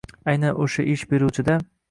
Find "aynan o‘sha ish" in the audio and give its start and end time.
0.31-1.05